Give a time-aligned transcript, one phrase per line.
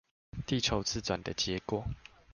[0.47, 1.85] 地球自轉的結果